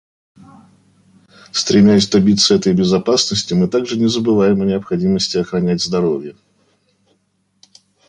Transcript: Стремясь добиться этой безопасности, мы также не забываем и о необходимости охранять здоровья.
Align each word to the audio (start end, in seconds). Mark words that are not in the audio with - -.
Стремясь 1.51 2.09
добиться 2.09 2.55
этой 2.55 2.73
безопасности, 2.73 3.53
мы 3.53 3.67
также 3.67 3.99
не 3.99 4.07
забываем 4.07 4.57
и 4.57 4.65
о 4.65 4.69
необходимости 4.69 5.37
охранять 5.37 5.83
здоровья. 5.83 6.35